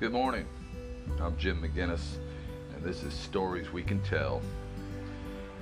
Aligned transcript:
Good 0.00 0.12
morning. 0.12 0.46
I'm 1.20 1.36
Jim 1.36 1.60
McGinnis, 1.60 2.16
and 2.74 2.82
this 2.82 3.02
is 3.02 3.12
Stories 3.12 3.70
We 3.70 3.82
Can 3.82 4.00
Tell. 4.00 4.40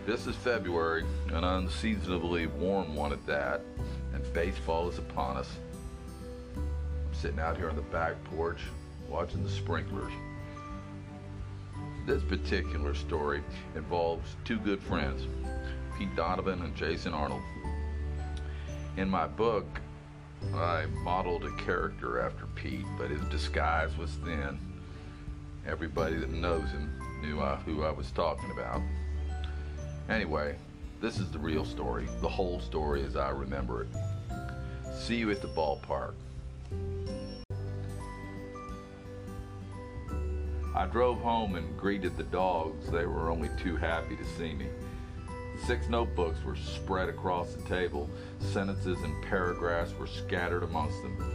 This 0.06 0.28
is 0.28 0.36
February, 0.36 1.04
an 1.32 1.42
unseasonably 1.42 2.46
warm 2.46 2.94
one 2.94 3.12
at 3.12 3.26
that, 3.26 3.62
and 4.14 4.32
baseball 4.32 4.88
is 4.88 4.98
upon 4.98 5.38
us. 5.38 5.50
I'm 6.56 7.12
sitting 7.12 7.40
out 7.40 7.56
here 7.56 7.68
on 7.68 7.74
the 7.74 7.82
back 7.82 8.14
porch 8.26 8.60
watching 9.08 9.42
the 9.42 9.50
sprinklers. 9.50 10.12
This 12.06 12.22
particular 12.22 12.94
story 12.94 13.42
involves 13.74 14.36
two 14.44 14.60
good 14.60 14.80
friends, 14.80 15.26
Pete 15.98 16.14
Donovan 16.14 16.62
and 16.62 16.76
Jason 16.76 17.12
Arnold. 17.12 17.42
In 18.96 19.10
my 19.10 19.26
book, 19.26 19.66
I 20.54 20.86
modeled 21.02 21.44
a 21.44 21.50
character 21.52 22.20
after 22.20 22.46
Pete, 22.54 22.86
but 22.96 23.10
his 23.10 23.20
disguise 23.30 23.96
was 23.96 24.10
thin. 24.24 24.58
Everybody 25.66 26.16
that 26.16 26.30
knows 26.30 26.68
him 26.70 26.92
knew 27.20 27.40
uh, 27.40 27.56
who 27.60 27.82
I 27.82 27.90
was 27.90 28.10
talking 28.12 28.50
about. 28.50 28.80
Anyway, 30.08 30.56
this 31.00 31.18
is 31.18 31.30
the 31.30 31.38
real 31.38 31.64
story, 31.64 32.08
the 32.20 32.28
whole 32.28 32.60
story 32.60 33.04
as 33.04 33.16
I 33.16 33.30
remember 33.30 33.82
it. 33.82 33.88
See 34.94 35.16
you 35.16 35.30
at 35.30 35.42
the 35.42 35.48
ballpark. 35.48 36.14
I 40.74 40.86
drove 40.86 41.20
home 41.20 41.56
and 41.56 41.76
greeted 41.76 42.16
the 42.16 42.22
dogs. 42.24 42.88
They 42.90 43.04
were 43.04 43.30
only 43.30 43.50
too 43.62 43.76
happy 43.76 44.16
to 44.16 44.24
see 44.24 44.54
me. 44.54 44.66
Six 45.66 45.88
notebooks 45.88 46.42
were 46.44 46.56
spread 46.56 47.08
across 47.08 47.52
the 47.52 47.62
table. 47.68 48.08
Sentences 48.40 48.98
and 49.02 49.22
paragraphs 49.24 49.92
were 49.98 50.06
scattered 50.06 50.62
amongst 50.62 51.02
them. 51.02 51.34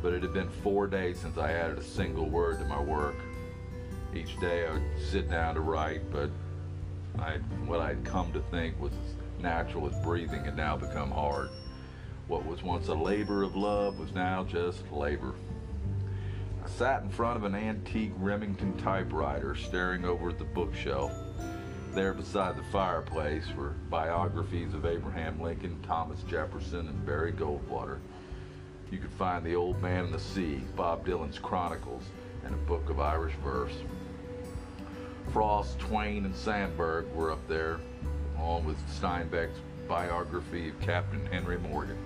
But 0.00 0.12
it 0.12 0.22
had 0.22 0.32
been 0.32 0.48
four 0.48 0.86
days 0.86 1.18
since 1.18 1.36
I 1.36 1.52
added 1.52 1.78
a 1.78 1.82
single 1.82 2.28
word 2.28 2.58
to 2.60 2.64
my 2.64 2.80
work. 2.80 3.16
Each 4.14 4.38
day 4.40 4.66
I 4.66 4.72
would 4.72 4.82
sit 5.10 5.28
down 5.28 5.54
to 5.56 5.60
write, 5.60 6.10
but 6.10 6.30
I, 7.18 7.38
what 7.66 7.80
I'd 7.80 8.04
come 8.04 8.32
to 8.32 8.40
think 8.50 8.80
was 8.80 8.92
as 8.92 9.42
natural 9.42 9.86
as 9.86 10.04
breathing 10.04 10.44
had 10.44 10.56
now 10.56 10.76
become 10.76 11.10
hard. 11.10 11.50
What 12.26 12.46
was 12.46 12.62
once 12.62 12.88
a 12.88 12.94
labor 12.94 13.42
of 13.42 13.56
love 13.56 13.98
was 13.98 14.12
now 14.12 14.44
just 14.44 14.90
labor. 14.92 15.34
I 16.64 16.68
sat 16.68 17.02
in 17.02 17.10
front 17.10 17.36
of 17.36 17.44
an 17.44 17.54
antique 17.54 18.12
Remington 18.18 18.76
typewriter 18.78 19.54
staring 19.54 20.04
over 20.04 20.30
at 20.30 20.38
the 20.38 20.44
bookshelf. 20.44 21.12
There 21.94 22.12
beside 22.12 22.56
the 22.56 22.62
fireplace 22.64 23.46
were 23.56 23.74
biographies 23.90 24.74
of 24.74 24.84
Abraham 24.84 25.40
Lincoln, 25.40 25.80
Thomas 25.82 26.22
Jefferson, 26.22 26.86
and 26.86 27.04
Barry 27.04 27.32
Goldwater. 27.32 27.98
You 28.90 28.98
could 28.98 29.12
find 29.12 29.44
The 29.44 29.56
Old 29.56 29.82
Man 29.82 30.04
and 30.04 30.14
the 30.14 30.20
Sea, 30.20 30.62
Bob 30.76 31.06
Dylan's 31.06 31.38
Chronicles, 31.38 32.04
and 32.44 32.54
a 32.54 32.58
book 32.58 32.88
of 32.90 33.00
Irish 33.00 33.34
verse. 33.42 33.74
Frost, 35.32 35.78
Twain, 35.78 36.24
and 36.24 36.34
Sandburg 36.34 37.10
were 37.14 37.32
up 37.32 37.46
there, 37.48 37.80
along 38.36 38.64
with 38.64 38.78
Steinbeck's 38.88 39.58
biography 39.88 40.68
of 40.68 40.80
Captain 40.80 41.24
Henry 41.26 41.58
Morgan. 41.58 41.98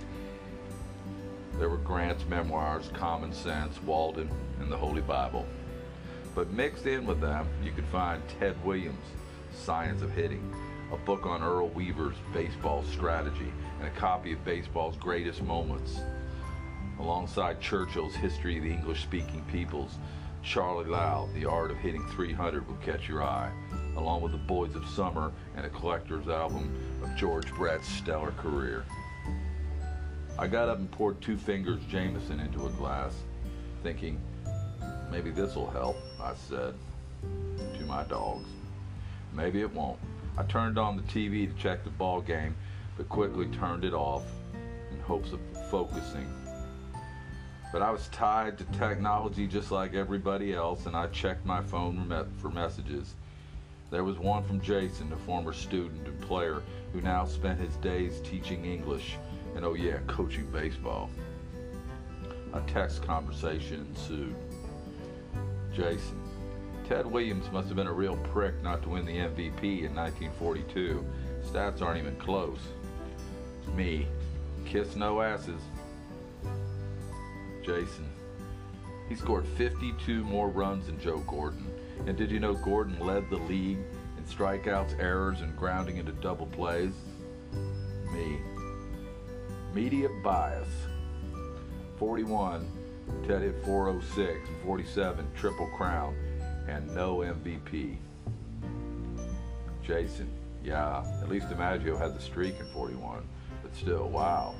There 1.58 1.68
were 1.68 1.76
Grant's 1.76 2.24
memoirs, 2.26 2.88
Common 2.94 3.32
Sense, 3.32 3.82
Walden, 3.82 4.30
and 4.60 4.70
the 4.70 4.76
Holy 4.76 5.02
Bible. 5.02 5.46
But 6.34 6.50
mixed 6.50 6.86
in 6.86 7.04
with 7.04 7.20
them, 7.20 7.46
you 7.62 7.72
could 7.72 7.86
find 7.86 8.22
Ted 8.40 8.56
Williams' 8.64 8.96
Science 9.54 10.02
of 10.02 10.10
Hitting, 10.12 10.54
a 10.92 10.96
book 10.96 11.26
on 11.26 11.42
Earl 11.42 11.68
Weaver's 11.68 12.16
baseball 12.32 12.82
strategy, 12.84 13.52
and 13.78 13.88
a 13.88 13.90
copy 13.98 14.32
of 14.32 14.44
baseball's 14.44 14.96
greatest 14.96 15.42
moments. 15.42 16.00
Alongside 16.98 17.60
Churchill's 17.60 18.14
History 18.14 18.58
of 18.58 18.64
the 18.64 18.70
English 18.70 19.02
Speaking 19.02 19.44
Peoples, 19.50 19.98
Charlie 20.42 20.88
Lau, 20.88 21.28
The 21.34 21.44
Art 21.44 21.70
of 21.70 21.76
Hitting 21.76 22.06
300 22.08 22.66
will 22.66 22.76
catch 22.76 23.08
your 23.08 23.22
eye, 23.22 23.52
along 23.96 24.22
with 24.22 24.32
The 24.32 24.38
Boys 24.38 24.74
of 24.74 24.86
Summer 24.88 25.32
and 25.56 25.64
a 25.64 25.70
collector's 25.70 26.28
album 26.28 26.74
of 27.02 27.14
George 27.16 27.52
Brett's 27.54 27.88
stellar 27.88 28.32
career. 28.32 28.84
I 30.38 30.46
got 30.48 30.68
up 30.68 30.78
and 30.78 30.90
poured 30.90 31.20
two 31.20 31.36
fingers 31.36 31.80
Jameson 31.88 32.40
into 32.40 32.66
a 32.66 32.70
glass, 32.70 33.14
thinking, 33.82 34.18
maybe 35.10 35.30
this'll 35.30 35.70
help, 35.70 35.96
I 36.20 36.34
said 36.34 36.74
to 37.22 37.84
my 37.84 38.02
dogs. 38.04 38.48
Maybe 39.34 39.60
it 39.60 39.72
won't. 39.72 39.98
I 40.36 40.42
turned 40.44 40.78
on 40.78 40.96
the 40.96 41.02
TV 41.02 41.48
to 41.48 41.62
check 41.62 41.84
the 41.84 41.90
ball 41.90 42.20
game, 42.20 42.54
but 42.96 43.08
quickly 43.08 43.46
turned 43.46 43.84
it 43.84 43.94
off 43.94 44.24
in 44.90 45.00
hopes 45.00 45.32
of 45.32 45.40
focusing. 45.70 46.32
But 47.72 47.82
I 47.82 47.90
was 47.90 48.08
tied 48.08 48.58
to 48.58 48.64
technology 48.78 49.46
just 49.46 49.70
like 49.70 49.94
everybody 49.94 50.52
else, 50.52 50.86
and 50.86 50.94
I 50.94 51.06
checked 51.06 51.46
my 51.46 51.62
phone 51.62 52.26
for 52.38 52.50
messages. 52.50 53.14
There 53.90 54.04
was 54.04 54.18
one 54.18 54.42
from 54.44 54.60
Jason, 54.60 55.12
a 55.12 55.16
former 55.16 55.52
student 55.52 56.06
and 56.06 56.20
player 56.20 56.62
who 56.92 57.00
now 57.00 57.24
spent 57.24 57.58
his 57.58 57.76
days 57.76 58.20
teaching 58.22 58.64
English 58.64 59.16
and, 59.54 59.64
oh 59.64 59.74
yeah, 59.74 59.98
coaching 60.06 60.46
baseball. 60.50 61.10
A 62.54 62.60
text 62.62 63.02
conversation 63.02 63.86
ensued. 63.90 64.34
Jason, 65.74 66.20
Ted 66.92 67.06
Williams 67.06 67.50
must 67.50 67.68
have 67.68 67.76
been 67.78 67.86
a 67.86 67.92
real 67.92 68.18
prick 68.18 68.62
not 68.62 68.82
to 68.82 68.90
win 68.90 69.06
the 69.06 69.16
MVP 69.16 69.84
in 69.84 69.94
1942. 69.94 71.02
Stats 71.42 71.80
aren't 71.80 71.98
even 71.98 72.14
close. 72.16 72.58
Me, 73.74 74.06
kiss 74.66 74.94
no 74.94 75.22
asses. 75.22 75.62
Jason, 77.64 78.10
he 79.08 79.14
scored 79.14 79.48
52 79.56 80.22
more 80.24 80.50
runs 80.50 80.84
than 80.84 81.00
Joe 81.00 81.20
Gordon. 81.20 81.66
And 82.06 82.14
did 82.14 82.30
you 82.30 82.38
know 82.38 82.52
Gordon 82.52 83.00
led 83.00 83.30
the 83.30 83.38
league 83.38 83.78
in 84.18 84.24
strikeouts, 84.24 85.00
errors, 85.00 85.40
and 85.40 85.56
grounding 85.56 85.96
into 85.96 86.12
double 86.12 86.44
plays? 86.44 86.92
Me. 88.12 88.36
Media 89.72 90.10
bias. 90.22 90.68
41, 91.96 92.70
Ted 93.26 93.40
hit 93.40 93.64
406, 93.64 94.46
and 94.46 94.62
47, 94.62 95.26
triple 95.34 95.68
crown, 95.68 96.14
and 96.68 96.94
no 96.94 97.18
MVP. 97.18 97.96
Jason, 99.82 100.28
yeah, 100.64 101.04
at 101.20 101.28
least 101.28 101.48
DiMaggio 101.48 101.98
had 101.98 102.16
the 102.16 102.20
streak 102.20 102.58
in 102.60 102.66
41, 102.66 103.22
but 103.62 103.74
still, 103.74 104.08
wow. 104.08 104.54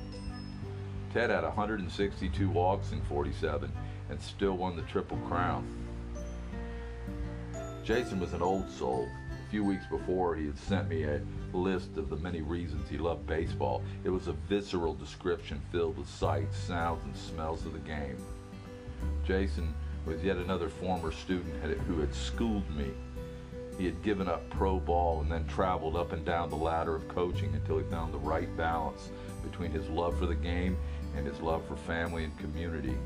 Ted 1.13 1.31
had 1.31 1.45
162 1.45 2.51
walks 2.51 2.93
in 2.93 3.01
47 3.03 3.71
and 4.11 4.21
still 4.21 4.57
won 4.57 4.77
the 4.77 4.83
Triple 4.83 5.19
Crown. 5.29 5.67
Jason 7.85 8.21
was 8.21 8.33
an 8.33 8.43
old 8.43 8.69
soul. 8.71 9.09
A 9.47 9.51
few 9.51 9.65
weeks 9.65 9.85
before, 9.91 10.35
he 10.35 10.47
had 10.47 10.59
sent 10.59 10.89
me 10.89 11.05
a 11.05 11.21
list 11.53 11.97
of 11.97 12.09
the 12.09 12.17
many 12.17 12.41
reasons 12.41 12.89
he 12.89 12.97
loved 12.97 13.27
baseball. 13.27 13.83
It 14.05 14.11
was 14.11 14.29
a 14.29 14.33
visceral 14.33 14.95
description 14.95 15.61
filled 15.71 15.99
with 15.99 16.09
sights, 16.09 16.57
sounds, 16.57 17.05
and 17.05 17.17
smells 17.17 17.67
of 17.67 17.75
the 17.75 17.79
game. 17.81 18.17
Jason 19.25 19.75
was 20.07 20.23
yet 20.23 20.37
another 20.37 20.69
former 20.69 21.13
student 21.13 21.55
who 21.87 22.01
had 22.01 22.15
schooled 22.15 22.69
me. 22.77 22.91
He 23.79 23.87
had 23.87 24.03
given 24.03 24.29
up 24.29 24.49
pro 24.51 24.79
ball 24.79 25.21
and 25.21 25.31
then 25.31 25.47
traveled 25.47 25.97
up 25.97 26.13
and 26.13 26.25
down 26.25 26.51
the 26.51 26.57
ladder 26.57 26.95
of 26.95 27.09
coaching 27.09 27.55
until 27.55 27.79
he 27.79 27.85
found 27.85 28.13
the 28.13 28.19
right 28.19 28.55
balance 28.57 29.11
between 29.43 29.71
his 29.71 29.89
love 29.89 30.19
for 30.19 30.27
the 30.27 30.35
game 30.35 30.77
and 31.17 31.27
his 31.27 31.41
love 31.41 31.67
for 31.67 31.77
family 31.77 32.25
and 32.25 32.39
community. 32.39 32.97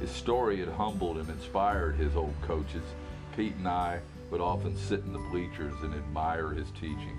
His 0.00 0.10
story 0.10 0.58
had 0.58 0.68
humbled 0.68 1.18
and 1.18 1.28
inspired 1.28 1.96
his 1.96 2.16
old 2.16 2.34
coaches. 2.42 2.84
Pete 3.36 3.54
and 3.54 3.68
I 3.68 4.00
would 4.30 4.40
often 4.40 4.76
sit 4.76 5.00
in 5.00 5.12
the 5.12 5.18
bleachers 5.30 5.74
and 5.82 5.94
admire 5.94 6.50
his 6.50 6.70
teaching. 6.72 7.16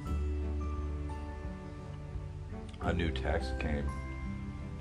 A 2.81 2.93
new 2.93 3.11
text 3.11 3.59
came. 3.59 3.89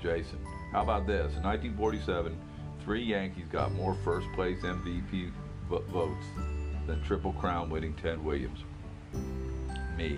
Jason, 0.01 0.39
how 0.71 0.83
about 0.83 1.05
this? 1.05 1.35
In 1.35 1.43
1947, 1.43 2.37
three 2.89 3.03
Yankees 3.03 3.45
got 3.51 3.71
more 3.73 3.95
first 4.03 4.25
place 4.33 4.57
MVP 4.61 5.29
votes 5.69 6.25
than 6.87 6.99
Triple 7.03 7.33
Crown 7.33 7.69
winning 7.69 7.93
Ted 7.93 8.25
Williams. 8.25 8.63
Me. 9.95 10.17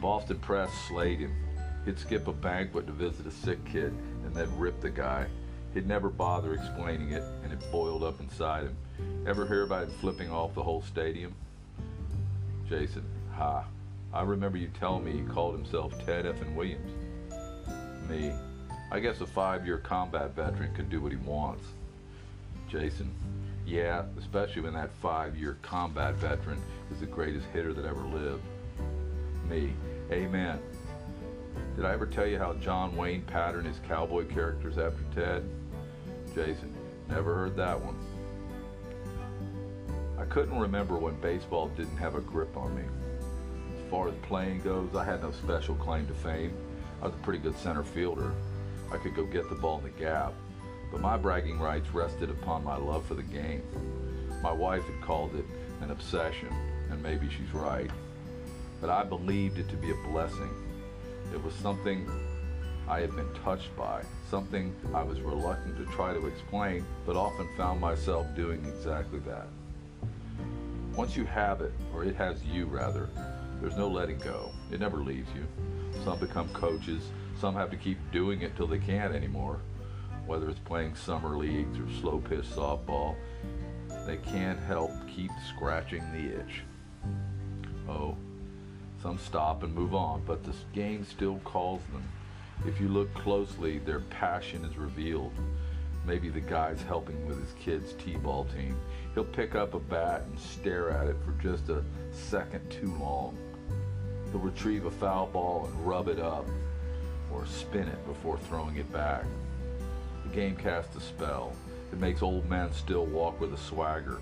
Boston 0.00 0.38
Press 0.38 0.72
slayed 0.88 1.18
him. 1.18 1.36
He'd 1.84 1.98
skip 1.98 2.26
a 2.26 2.32
banquet 2.32 2.86
to 2.86 2.92
visit 2.94 3.26
a 3.26 3.30
sick 3.30 3.62
kid 3.66 3.92
and 4.24 4.34
then 4.34 4.48
rip 4.56 4.80
the 4.80 4.88
guy. 4.88 5.26
He'd 5.74 5.86
never 5.86 6.08
bother 6.08 6.54
explaining 6.54 7.10
it, 7.10 7.22
and 7.44 7.52
it 7.52 7.60
boiled 7.70 8.02
up 8.02 8.18
inside 8.18 8.62
him. 8.62 8.76
Ever 9.26 9.46
hear 9.46 9.64
about 9.64 9.88
him 9.88 9.90
flipping 10.00 10.30
off 10.30 10.54
the 10.54 10.62
whole 10.62 10.80
stadium? 10.80 11.34
Jason, 12.66 13.04
ha. 13.34 13.66
I 14.14 14.22
remember 14.22 14.56
you 14.56 14.70
telling 14.80 15.04
me 15.04 15.12
he 15.12 15.20
called 15.20 15.54
himself 15.54 15.92
Ted 16.06 16.24
F. 16.24 16.40
and 16.40 16.56
Williams. 16.56 16.92
Me, 18.08 18.32
I 18.90 19.00
guess 19.00 19.20
a 19.20 19.26
five-year 19.26 19.76
combat 19.76 20.34
veteran 20.34 20.74
can 20.74 20.88
do 20.88 21.02
what 21.02 21.12
he 21.12 21.18
wants. 21.18 21.66
Jason, 22.70 23.12
yeah, 23.66 24.04
especially 24.18 24.62
when 24.62 24.74
that 24.74 24.90
five-year 25.02 25.58
combat 25.60 26.14
veteran 26.14 26.60
is 26.92 27.00
the 27.00 27.06
greatest 27.06 27.46
hitter 27.52 27.72
that 27.72 27.84
ever 27.84 28.02
lived. 28.02 28.42
Me, 29.48 29.72
amen. 30.12 30.60
Did 31.74 31.84
I 31.84 31.92
ever 31.92 32.06
tell 32.06 32.26
you 32.26 32.38
how 32.38 32.54
John 32.54 32.94
Wayne 32.96 33.22
patterned 33.22 33.66
his 33.66 33.80
cowboy 33.88 34.26
characters 34.26 34.78
after 34.78 35.02
Ted? 35.14 35.48
Jason, 36.32 36.72
never 37.08 37.34
heard 37.34 37.56
that 37.56 37.80
one. 37.80 37.96
I 40.16 40.24
couldn't 40.26 40.58
remember 40.58 40.96
when 40.96 41.14
baseball 41.20 41.68
didn't 41.68 41.96
have 41.96 42.14
a 42.14 42.20
grip 42.20 42.56
on 42.56 42.76
me. 42.76 42.84
As 43.76 43.90
far 43.90 44.08
as 44.08 44.14
playing 44.22 44.60
goes, 44.60 44.94
I 44.94 45.04
had 45.04 45.22
no 45.22 45.32
special 45.32 45.74
claim 45.74 46.06
to 46.06 46.14
fame. 46.14 46.52
I 47.02 47.06
was 47.06 47.14
a 47.14 47.18
pretty 47.18 47.40
good 47.40 47.56
center 47.58 47.82
fielder. 47.82 48.32
I 48.92 48.96
could 48.98 49.16
go 49.16 49.24
get 49.24 49.48
the 49.48 49.56
ball 49.56 49.78
in 49.78 49.84
the 49.84 49.90
gap, 49.90 50.34
but 50.90 51.00
my 51.00 51.16
bragging 51.16 51.58
rights 51.58 51.88
rested 51.92 52.30
upon 52.30 52.64
my 52.64 52.76
love 52.76 53.04
for 53.06 53.14
the 53.14 53.22
game. 53.22 53.62
My 54.42 54.52
wife 54.52 54.84
had 54.84 55.00
called 55.02 55.34
it 55.34 55.44
an 55.80 55.90
obsession, 55.90 56.48
and 56.90 57.02
maybe 57.02 57.28
she's 57.28 57.52
right. 57.52 57.90
But 58.80 58.90
I 58.90 59.04
believed 59.04 59.58
it 59.58 59.68
to 59.68 59.76
be 59.76 59.90
a 59.90 60.10
blessing. 60.10 60.50
It 61.32 61.42
was 61.42 61.54
something 61.54 62.10
I 62.88 63.00
had 63.00 63.14
been 63.14 63.32
touched 63.44 63.74
by, 63.76 64.02
something 64.28 64.74
I 64.92 65.02
was 65.02 65.20
reluctant 65.20 65.76
to 65.76 65.84
try 65.92 66.12
to 66.12 66.26
explain, 66.26 66.84
but 67.06 67.16
often 67.16 67.48
found 67.56 67.80
myself 67.80 68.26
doing 68.34 68.64
exactly 68.64 69.20
that. 69.20 69.46
Once 70.96 71.16
you 71.16 71.24
have 71.24 71.60
it, 71.60 71.72
or 71.94 72.04
it 72.04 72.16
has 72.16 72.42
you 72.44 72.66
rather, 72.66 73.08
there's 73.60 73.76
no 73.76 73.88
letting 73.88 74.18
go. 74.18 74.50
It 74.72 74.80
never 74.80 74.96
leaves 74.98 75.28
you. 75.36 75.46
Some 76.04 76.18
become 76.18 76.48
coaches, 76.48 77.02
some 77.38 77.54
have 77.54 77.70
to 77.70 77.76
keep 77.76 77.98
doing 78.10 78.42
it 78.42 78.56
till 78.56 78.66
they 78.66 78.78
can't 78.78 79.14
anymore. 79.14 79.60
Whether 80.26 80.48
it's 80.48 80.58
playing 80.60 80.94
summer 80.94 81.36
leagues 81.36 81.78
or 81.78 81.88
slow 82.00 82.18
pitch 82.18 82.44
softball, 82.44 83.16
they 84.06 84.16
can't 84.18 84.58
help 84.60 84.92
keep 85.08 85.30
scratching 85.48 86.02
the 86.12 86.40
itch. 86.40 86.62
Oh, 87.88 88.16
some 89.02 89.18
stop 89.18 89.62
and 89.62 89.74
move 89.74 89.94
on, 89.94 90.22
but 90.26 90.44
the 90.44 90.54
game 90.72 91.04
still 91.04 91.38
calls 91.44 91.82
them. 91.92 92.04
If 92.66 92.80
you 92.80 92.88
look 92.88 93.12
closely, 93.14 93.78
their 93.78 94.00
passion 94.00 94.64
is 94.64 94.76
revealed. 94.76 95.32
Maybe 96.06 96.28
the 96.28 96.40
guy's 96.40 96.82
helping 96.82 97.26
with 97.26 97.40
his 97.40 97.54
kid's 97.58 97.92
t-ball 97.94 98.46
team. 98.46 98.76
He'll 99.14 99.24
pick 99.24 99.54
up 99.54 99.74
a 99.74 99.80
bat 99.80 100.22
and 100.22 100.38
stare 100.38 100.90
at 100.90 101.08
it 101.08 101.16
for 101.24 101.32
just 101.42 101.68
a 101.68 101.84
second 102.12 102.68
too 102.70 102.94
long. 103.00 103.36
He'll 104.30 104.40
retrieve 104.40 104.84
a 104.84 104.90
foul 104.90 105.26
ball 105.26 105.66
and 105.66 105.86
rub 105.86 106.08
it 106.08 106.20
up 106.20 106.46
or 107.32 107.46
spin 107.46 107.88
it 107.88 108.06
before 108.06 108.38
throwing 108.38 108.76
it 108.76 108.90
back. 108.92 109.24
Game 110.32 110.54
casts 110.54 110.94
a 110.96 111.00
spell. 111.00 111.52
It 111.92 111.98
makes 111.98 112.22
old 112.22 112.48
men 112.48 112.72
still 112.72 113.06
walk 113.06 113.40
with 113.40 113.52
a 113.52 113.56
swagger. 113.56 114.20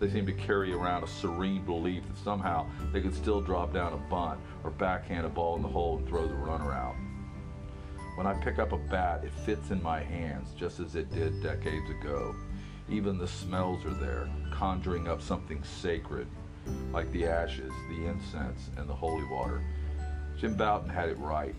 They 0.00 0.10
seem 0.10 0.26
to 0.26 0.32
carry 0.32 0.72
around 0.72 1.04
a 1.04 1.06
serene 1.06 1.64
belief 1.64 2.02
that 2.08 2.24
somehow 2.24 2.66
they 2.92 3.00
could 3.00 3.14
still 3.14 3.40
drop 3.40 3.72
down 3.72 3.92
a 3.92 3.96
bunt 4.10 4.40
or 4.64 4.70
backhand 4.70 5.26
a 5.26 5.28
ball 5.28 5.54
in 5.54 5.62
the 5.62 5.68
hole 5.68 5.98
and 5.98 6.08
throw 6.08 6.26
the 6.26 6.34
runner 6.34 6.72
out. 6.72 6.96
When 8.16 8.26
I 8.26 8.34
pick 8.34 8.58
up 8.58 8.72
a 8.72 8.76
bat, 8.76 9.22
it 9.24 9.32
fits 9.46 9.70
in 9.70 9.82
my 9.82 10.00
hands 10.00 10.48
just 10.56 10.80
as 10.80 10.96
it 10.96 11.12
did 11.12 11.42
decades 11.42 11.88
ago. 11.88 12.34
Even 12.88 13.16
the 13.16 13.28
smells 13.28 13.84
are 13.84 13.94
there, 13.94 14.28
conjuring 14.50 15.08
up 15.08 15.22
something 15.22 15.62
sacred, 15.62 16.26
like 16.92 17.10
the 17.12 17.26
ashes, 17.26 17.72
the 17.88 18.06
incense, 18.06 18.70
and 18.76 18.88
the 18.88 18.94
holy 18.94 19.24
water. 19.30 19.62
Jim 20.36 20.54
Bouton 20.54 20.88
had 20.88 21.08
it 21.08 21.18
right. 21.18 21.54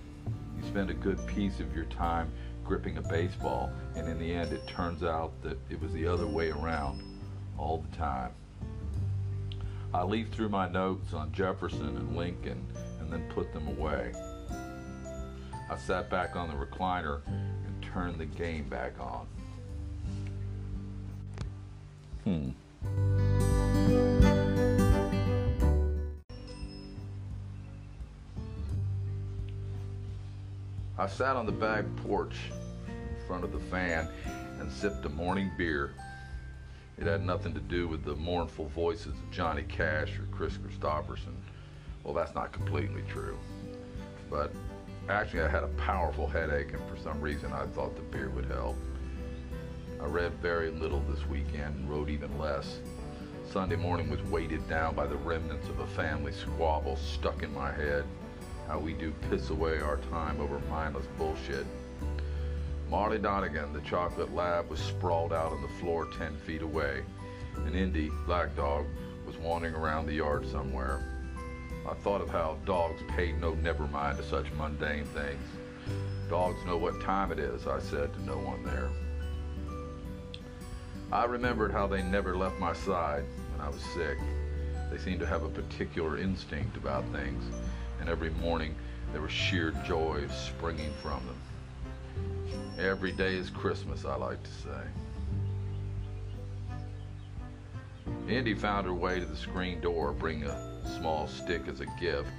You 0.57 0.63
spend 0.67 0.89
a 0.89 0.93
good 0.93 1.25
piece 1.27 1.59
of 1.59 1.75
your 1.75 1.85
time 1.85 2.31
gripping 2.65 2.97
a 2.97 3.01
baseball, 3.01 3.71
and 3.95 4.07
in 4.07 4.19
the 4.19 4.33
end, 4.33 4.51
it 4.51 4.67
turns 4.67 5.03
out 5.03 5.31
that 5.43 5.57
it 5.69 5.79
was 5.81 5.93
the 5.93 6.07
other 6.07 6.27
way 6.27 6.49
around 6.49 7.01
all 7.57 7.85
the 7.89 7.95
time. 7.95 8.31
I 9.93 10.03
leaf 10.03 10.29
through 10.29 10.49
my 10.49 10.67
notes 10.67 11.13
on 11.13 11.31
Jefferson 11.31 11.85
and 11.85 12.17
Lincoln 12.17 12.65
and 12.99 13.11
then 13.11 13.23
put 13.29 13.53
them 13.53 13.67
away. 13.67 14.11
I 15.69 15.77
sat 15.77 16.09
back 16.09 16.35
on 16.35 16.49
the 16.49 16.65
recliner 16.65 17.21
and 17.27 17.83
turned 17.93 18.19
the 18.19 18.25
game 18.25 18.67
back 18.67 18.93
on. 18.99 19.27
Hmm. 22.23 22.49
I 31.05 31.07
sat 31.07 31.35
on 31.35 31.45
the 31.45 31.51
back 31.51 31.85
porch 31.97 32.35
in 32.87 33.27
front 33.27 33.43
of 33.43 33.51
the 33.51 33.59
fan 33.59 34.09
and 34.59 34.71
sipped 34.71 35.05
a 35.05 35.09
morning 35.09 35.51
beer. 35.55 35.93
It 36.97 37.05
had 37.05 37.23
nothing 37.23 37.53
to 37.53 37.59
do 37.59 37.87
with 37.87 38.03
the 38.03 38.15
mournful 38.15 38.69
voices 38.69 39.13
of 39.13 39.31
Johnny 39.31 39.61
Cash 39.61 40.17
or 40.17 40.23
Kris 40.35 40.57
Kristofferson. 40.57 41.35
Well, 42.03 42.15
that's 42.15 42.33
not 42.33 42.51
completely 42.51 43.03
true. 43.07 43.37
But 44.31 44.51
actually, 45.07 45.43
I 45.43 45.47
had 45.47 45.61
a 45.61 45.67
powerful 45.77 46.25
headache, 46.25 46.73
and 46.73 46.81
for 46.89 46.97
some 46.97 47.21
reason, 47.21 47.53
I 47.53 47.67
thought 47.67 47.95
the 47.95 48.01
beer 48.01 48.31
would 48.31 48.45
help. 48.45 48.75
I 50.01 50.05
read 50.05 50.33
very 50.41 50.71
little 50.71 51.01
this 51.01 51.23
weekend 51.27 51.75
and 51.75 51.87
wrote 51.87 52.09
even 52.09 52.35
less. 52.39 52.79
Sunday 53.47 53.75
morning 53.75 54.09
was 54.09 54.23
weighted 54.23 54.67
down 54.67 54.95
by 54.95 55.05
the 55.05 55.17
remnants 55.17 55.69
of 55.69 55.81
a 55.81 55.87
family 55.87 56.31
squabble 56.31 56.95
stuck 56.95 57.43
in 57.43 57.53
my 57.53 57.71
head. 57.71 58.05
How 58.67 58.79
we 58.79 58.93
do 58.93 59.13
piss 59.29 59.49
away 59.51 59.79
our 59.79 59.97
time 60.09 60.41
over 60.41 60.59
mindless 60.69 61.05
bullshit. 61.17 61.65
Marley 62.89 63.19
Donegan, 63.19 63.73
the 63.73 63.81
chocolate 63.81 64.33
lab, 64.33 64.69
was 64.69 64.79
sprawled 64.79 65.33
out 65.33 65.51
on 65.51 65.61
the 65.61 65.67
floor 65.79 66.07
10 66.17 66.35
feet 66.37 66.61
away. 66.61 67.03
And 67.55 67.75
Indy, 67.75 68.11
Black 68.25 68.55
Dog, 68.55 68.85
was 69.25 69.37
wandering 69.37 69.75
around 69.75 70.05
the 70.05 70.13
yard 70.13 70.47
somewhere. 70.47 71.03
I 71.89 71.93
thought 71.93 72.21
of 72.21 72.29
how 72.29 72.57
dogs 72.65 73.01
paid 73.15 73.39
no 73.39 73.53
never 73.55 73.87
mind 73.87 74.17
to 74.17 74.23
such 74.23 74.51
mundane 74.53 75.05
things. 75.05 75.45
Dogs 76.29 76.57
know 76.65 76.77
what 76.77 76.99
time 77.01 77.31
it 77.31 77.37
is, 77.37 77.67
I 77.67 77.79
said 77.79 78.13
to 78.13 78.23
no 78.23 78.37
one 78.37 78.63
there. 78.63 78.89
I 81.11 81.25
remembered 81.25 81.71
how 81.71 81.85
they 81.85 82.01
never 82.01 82.35
left 82.35 82.59
my 82.59 82.73
side 82.73 83.23
when 83.51 83.61
I 83.61 83.69
was 83.69 83.81
sick. 83.93 84.17
They 84.91 84.97
seemed 84.97 85.19
to 85.19 85.27
have 85.27 85.43
a 85.43 85.49
particular 85.49 86.17
instinct 86.17 86.77
about 86.77 87.03
things, 87.11 87.43
and 87.99 88.09
every 88.09 88.29
morning 88.31 88.75
there 89.11 89.21
was 89.21 89.31
sheer 89.31 89.71
joy 89.85 90.27
springing 90.27 90.91
from 91.01 91.21
them. 91.25 91.37
Every 92.77 93.11
day 93.11 93.35
is 93.35 93.49
Christmas, 93.49 94.05
I 94.05 94.15
like 94.15 94.43
to 94.43 94.51
say. 94.51 94.81
Indy 98.27 98.53
found 98.53 98.87
her 98.87 98.93
way 98.93 99.19
to 99.19 99.25
the 99.25 99.35
screen 99.35 99.79
door, 99.81 100.11
bringing 100.11 100.45
a 100.45 100.97
small 100.97 101.27
stick 101.27 101.67
as 101.67 101.79
a 101.79 101.85
gift, 101.99 102.29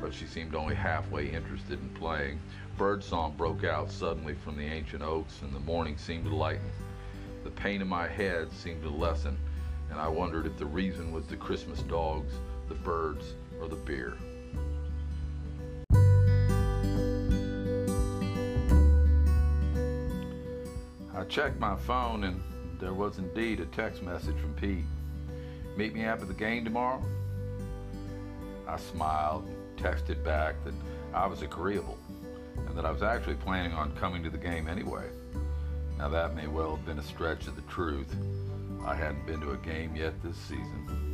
but 0.00 0.12
she 0.12 0.26
seemed 0.26 0.54
only 0.54 0.74
halfway 0.74 1.28
interested 1.28 1.80
in 1.80 1.88
playing. 1.90 2.40
Birdsong 2.76 3.34
broke 3.36 3.64
out 3.64 3.90
suddenly 3.90 4.34
from 4.34 4.56
the 4.56 4.64
ancient 4.64 5.02
oaks, 5.02 5.40
and 5.42 5.54
the 5.54 5.60
morning 5.60 5.96
seemed 5.96 6.24
to 6.24 6.34
lighten. 6.34 6.70
The 7.44 7.50
pain 7.50 7.80
in 7.80 7.88
my 7.88 8.08
head 8.08 8.52
seemed 8.52 8.82
to 8.82 8.90
lessen, 8.90 9.38
and 9.90 10.00
I 10.00 10.08
wondered 10.08 10.46
if 10.46 10.56
the 10.58 10.66
reason 10.66 11.12
was 11.12 11.26
the 11.26 11.36
Christmas 11.36 11.80
dogs, 11.82 12.34
the 12.68 12.74
birds, 12.74 13.34
or 13.60 13.68
the 13.68 13.76
beer. 13.76 14.16
Checked 21.30 21.60
my 21.60 21.76
phone 21.76 22.24
and 22.24 22.42
there 22.80 22.92
was 22.92 23.18
indeed 23.18 23.60
a 23.60 23.66
text 23.66 24.02
message 24.02 24.36
from 24.38 24.52
Pete. 24.54 24.84
Meet 25.76 25.94
me 25.94 26.02
after 26.02 26.26
the 26.26 26.34
game 26.34 26.64
tomorrow? 26.64 27.00
I 28.66 28.76
smiled 28.76 29.44
and 29.46 29.78
texted 29.78 30.24
back 30.24 30.56
that 30.64 30.74
I 31.14 31.28
was 31.28 31.42
agreeable 31.42 31.98
and 32.56 32.76
that 32.76 32.84
I 32.84 32.90
was 32.90 33.04
actually 33.04 33.36
planning 33.36 33.72
on 33.72 33.94
coming 33.94 34.24
to 34.24 34.30
the 34.30 34.38
game 34.38 34.68
anyway. 34.68 35.06
Now 35.98 36.08
that 36.08 36.34
may 36.34 36.48
well 36.48 36.74
have 36.74 36.84
been 36.84 36.98
a 36.98 37.02
stretch 37.02 37.46
of 37.46 37.54
the 37.54 37.62
truth. 37.62 38.12
I 38.84 38.96
hadn't 38.96 39.24
been 39.24 39.40
to 39.40 39.52
a 39.52 39.56
game 39.58 39.94
yet 39.94 40.20
this 40.24 40.36
season. 40.36 41.10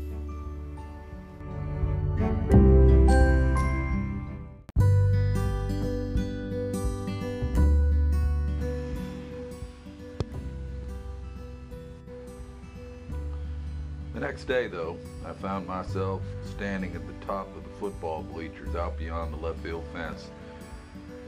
Next 14.37 14.49
day, 14.49 14.67
though, 14.67 14.99
I 15.25 15.33
found 15.33 15.67
myself 15.67 16.21
standing 16.45 16.95
at 16.95 17.07
the 17.07 17.25
top 17.25 17.49
of 17.57 17.65
the 17.65 17.71
football 17.81 18.23
bleachers 18.23 18.77
out 18.77 18.99
beyond 18.99 19.33
the 19.33 19.39
left 19.39 19.61
field 19.61 19.83
fence, 19.95 20.29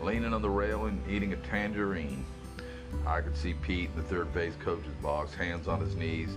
leaning 0.02 0.34
on 0.34 0.42
the 0.42 0.50
railing, 0.50 1.00
and 1.02 1.10
eating 1.10 1.32
a 1.32 1.36
tangerine. 1.36 2.22
I 3.06 3.22
could 3.22 3.34
see 3.34 3.54
Pete 3.54 3.88
in 3.88 3.96
the 3.96 4.02
third 4.02 4.34
base 4.34 4.52
coach's 4.62 4.92
box, 5.02 5.32
hands 5.32 5.68
on 5.68 5.80
his 5.80 5.96
knees, 5.96 6.28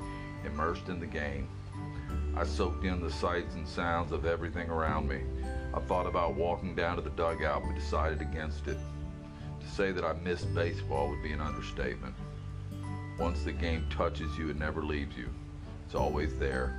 immersed 0.46 0.88
in 0.88 1.02
the 1.02 1.06
game. 1.06 1.50
I 2.38 2.46
soaked 2.46 2.86
in 2.86 3.02
the 3.02 3.12
sights 3.12 3.54
and 3.56 3.68
sounds 3.68 4.14
of 4.14 4.26
everything 4.26 4.70
around 4.70 5.10
me. 5.10 5.24
I 5.74 5.82
thought 5.82 6.08
about 6.08 6.36
walking 6.36 6.74
down 6.74 6.96
to 6.96 7.02
the 7.02 7.10
dugout, 7.10 7.64
but 7.66 7.76
decided 7.76 8.22
against 8.22 8.70
it. 8.70 8.78
To 9.60 9.68
say 9.68 9.92
that 9.92 10.06
I 10.06 10.14
missed 10.14 10.56
baseball 10.56 11.10
would 11.10 11.22
be 11.22 11.34
an 11.34 11.42
understatement. 11.42 12.16
Once 13.20 13.44
the 13.44 13.52
game 13.52 13.86
touches 13.90 14.38
you, 14.38 14.50
it 14.50 14.58
never 14.58 14.82
leaves 14.82 15.18
you. 15.18 15.28
It's 15.92 16.00
always 16.00 16.34
there. 16.36 16.74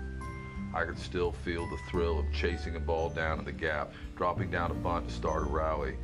I 0.72 0.86
could 0.86 0.98
still 0.98 1.32
feel 1.32 1.68
the 1.68 1.76
thrill 1.90 2.18
of 2.18 2.24
chasing 2.32 2.76
a 2.76 2.80
ball 2.80 3.10
down 3.10 3.38
in 3.38 3.44
the 3.44 3.52
gap, 3.52 3.92
dropping 4.16 4.50
down 4.50 4.70
a 4.70 4.74
bunt 4.74 5.06
to 5.06 5.12
start 5.12 5.42
a 5.42 5.50
rally. 5.50 5.96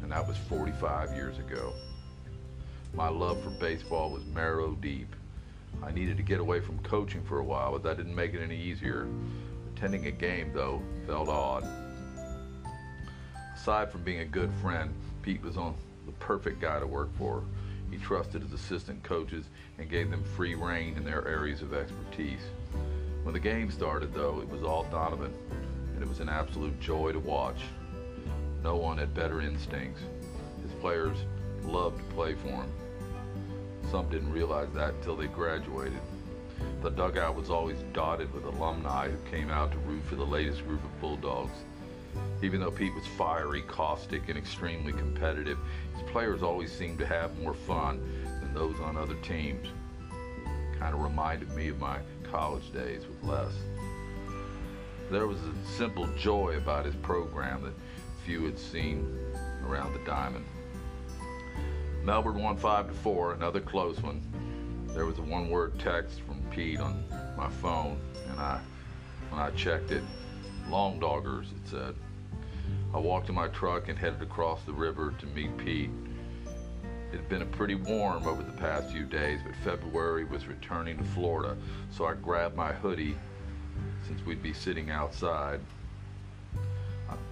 And 0.00 0.12
that 0.12 0.24
was 0.24 0.36
45 0.48 1.12
years 1.16 1.40
ago. 1.40 1.72
My 2.94 3.08
love 3.08 3.42
for 3.42 3.50
baseball 3.50 4.12
was 4.12 4.24
marrow 4.26 4.74
deep. 4.80 5.08
I 5.82 5.90
needed 5.90 6.16
to 6.18 6.22
get 6.22 6.38
away 6.38 6.60
from 6.60 6.78
coaching 6.84 7.24
for 7.24 7.40
a 7.40 7.44
while, 7.44 7.72
but 7.72 7.82
that 7.82 7.96
didn't 7.96 8.14
make 8.14 8.32
it 8.32 8.40
any 8.40 8.60
easier. 8.62 9.08
Attending 9.74 10.06
a 10.06 10.12
game, 10.12 10.52
though, 10.54 10.80
felt 11.08 11.28
odd. 11.28 11.66
Aside 13.56 13.90
from 13.90 14.04
being 14.04 14.20
a 14.20 14.24
good 14.24 14.52
friend, 14.62 14.94
Pete 15.22 15.42
was 15.42 15.56
on 15.56 15.74
the 16.06 16.12
perfect 16.12 16.60
guy 16.60 16.78
to 16.78 16.86
work 16.86 17.08
for. 17.18 17.42
He 17.90 17.98
trusted 17.98 18.42
his 18.42 18.52
assistant 18.52 19.02
coaches 19.02 19.46
and 19.78 19.90
gave 19.90 20.10
them 20.10 20.24
free 20.24 20.54
reign 20.54 20.96
in 20.96 21.04
their 21.04 21.26
areas 21.26 21.62
of 21.62 21.74
expertise. 21.74 22.42
When 23.22 23.32
the 23.32 23.40
game 23.40 23.70
started, 23.70 24.12
though, 24.12 24.40
it 24.40 24.48
was 24.48 24.62
all 24.62 24.84
Donovan, 24.84 25.32
and 25.94 26.02
it 26.02 26.08
was 26.08 26.20
an 26.20 26.28
absolute 26.28 26.78
joy 26.80 27.12
to 27.12 27.18
watch. 27.18 27.62
No 28.62 28.76
one 28.76 28.98
had 28.98 29.14
better 29.14 29.40
instincts. 29.40 30.02
His 30.62 30.72
players 30.80 31.18
loved 31.62 31.98
to 31.98 32.14
play 32.14 32.34
for 32.34 32.48
him. 32.48 32.70
Some 33.90 34.08
didn't 34.08 34.32
realize 34.32 34.68
that 34.74 34.94
until 34.94 35.16
they 35.16 35.26
graduated. 35.26 36.00
The 36.82 36.90
dugout 36.90 37.34
was 37.34 37.50
always 37.50 37.78
dotted 37.92 38.32
with 38.34 38.44
alumni 38.44 39.08
who 39.08 39.30
came 39.30 39.50
out 39.50 39.72
to 39.72 39.78
root 39.78 40.04
for 40.04 40.16
the 40.16 40.26
latest 40.26 40.66
group 40.66 40.84
of 40.84 41.00
Bulldogs. 41.00 41.64
Even 42.42 42.60
though 42.60 42.70
Pete 42.70 42.94
was 42.94 43.06
fiery, 43.06 43.62
caustic, 43.62 44.28
and 44.28 44.36
extremely 44.36 44.92
competitive, 44.92 45.58
his 45.94 46.10
players 46.10 46.42
always 46.42 46.70
seemed 46.70 46.98
to 46.98 47.06
have 47.06 47.38
more 47.38 47.54
fun 47.54 48.00
than 48.40 48.52
those 48.52 48.78
on 48.80 48.96
other 48.96 49.16
teams. 49.22 49.68
Kind 50.78 50.94
of 50.94 51.00
reminded 51.00 51.50
me 51.54 51.68
of 51.68 51.78
my 51.78 51.98
college 52.30 52.72
days 52.72 53.02
with 53.06 53.22
Les. 53.22 53.52
There 55.10 55.26
was 55.26 55.38
a 55.38 55.54
simple 55.76 56.06
joy 56.16 56.56
about 56.56 56.84
his 56.84 56.94
program 56.96 57.62
that 57.62 57.74
few 58.24 58.44
had 58.44 58.58
seen 58.58 59.18
around 59.66 59.92
the 59.92 60.04
diamond. 60.04 60.44
Melbourne 62.02 62.42
won 62.42 62.56
5 62.56 62.88
to 62.88 62.94
4, 62.94 63.32
another 63.34 63.60
close 63.60 64.02
one. 64.02 64.22
There 64.88 65.06
was 65.06 65.18
a 65.18 65.22
one 65.22 65.48
word 65.48 65.78
text 65.78 66.20
from 66.22 66.42
Pete 66.50 66.80
on 66.80 67.04
my 67.36 67.48
phone, 67.48 67.98
and 68.30 68.38
I, 68.38 68.60
when 69.30 69.40
I 69.40 69.50
checked 69.50 69.90
it, 69.90 70.02
Long 70.68 70.98
Doggers, 70.98 71.46
it 71.52 71.68
said. 71.68 71.94
I 72.92 72.98
walked 72.98 73.28
in 73.28 73.34
my 73.34 73.48
truck 73.48 73.88
and 73.88 73.98
headed 73.98 74.22
across 74.22 74.62
the 74.64 74.72
river 74.72 75.14
to 75.18 75.26
meet 75.26 75.56
Pete. 75.58 75.90
It 77.12 77.16
had 77.18 77.28
been 77.28 77.46
pretty 77.50 77.74
warm 77.74 78.26
over 78.26 78.42
the 78.42 78.52
past 78.52 78.90
few 78.90 79.04
days, 79.04 79.40
but 79.44 79.54
February 79.56 80.24
was 80.24 80.46
returning 80.46 80.98
to 80.98 81.04
Florida, 81.04 81.56
so 81.90 82.06
I 82.06 82.14
grabbed 82.14 82.56
my 82.56 82.72
hoodie 82.72 83.16
since 84.06 84.24
we'd 84.24 84.42
be 84.42 84.52
sitting 84.52 84.90
outside. 84.90 85.60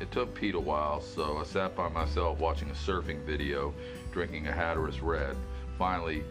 It 0.01 0.11
took 0.11 0.35
Pete 0.35 0.55
a 0.55 0.61
while, 0.61 1.01
so 1.01 1.39
I 1.39 1.45
sat 1.45 1.77
by 1.77 1.89
myself 1.89 2.39
watching 2.39 2.71
a 2.71 2.75
surfing 2.75 3.25
video, 3.25 3.73
drinking 4.13 4.47
a 4.49 4.53
Hatteras 4.53 5.01
Red. 5.01 5.37
Finally, 5.79 6.23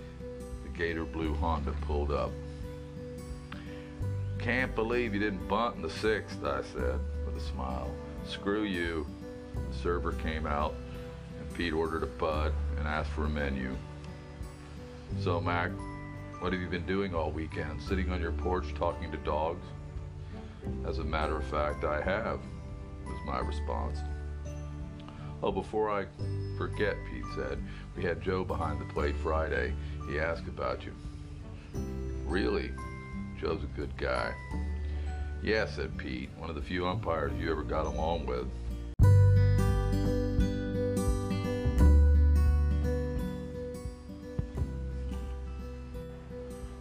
the 0.63 0.77
Gator 0.77 1.05
Blue 1.05 1.33
Honda 1.35 1.71
pulled 1.81 2.11
up. 2.11 2.31
Can't 4.41 4.73
believe 4.73 5.13
you 5.13 5.19
didn't 5.19 5.47
bunt 5.47 5.75
in 5.75 5.83
the 5.83 5.89
sixth, 5.89 6.43
I 6.43 6.63
said 6.63 6.99
with 7.25 7.37
a 7.37 7.39
smile. 7.39 7.91
Screw 8.25 8.63
you. 8.63 9.05
The 9.53 9.77
server 9.77 10.13
came 10.13 10.47
out, 10.47 10.73
and 11.39 11.53
Pete 11.53 11.73
ordered 11.73 12.01
a 12.01 12.07
bud 12.07 12.51
and 12.79 12.87
asked 12.87 13.11
for 13.11 13.25
a 13.25 13.29
menu. 13.29 13.75
So, 15.19 15.39
Mac, 15.39 15.69
what 16.39 16.53
have 16.53 16.61
you 16.61 16.69
been 16.69 16.87
doing 16.87 17.13
all 17.13 17.29
weekend? 17.29 17.79
Sitting 17.83 18.11
on 18.11 18.19
your 18.19 18.31
porch 18.31 18.73
talking 18.73 19.11
to 19.11 19.17
dogs? 19.17 19.65
As 20.87 20.97
a 20.97 21.03
matter 21.03 21.37
of 21.37 21.43
fact, 21.45 21.83
I 21.83 22.01
have, 22.01 22.39
was 23.05 23.19
my 23.27 23.39
response. 23.39 23.99
Oh, 25.43 25.51
before 25.51 25.91
I 25.91 26.05
forget, 26.57 26.95
Pete 27.11 27.25
said, 27.35 27.61
we 27.95 28.03
had 28.03 28.21
Joe 28.23 28.43
behind 28.43 28.81
the 28.81 28.91
plate 28.91 29.15
Friday. 29.17 29.73
He 30.09 30.19
asked 30.19 30.47
about 30.47 30.83
you. 30.83 30.95
Really? 32.25 32.71
Joe's 33.41 33.63
a 33.63 33.67
good 33.75 33.97
guy. 33.97 34.35
Yeah, 35.41 35.65
said 35.65 35.97
Pete, 35.97 36.29
one 36.37 36.51
of 36.51 36.55
the 36.55 36.61
few 36.61 36.87
umpires 36.87 37.31
you 37.39 37.49
ever 37.49 37.63
got 37.63 37.87
along 37.87 38.27
with. 38.27 38.47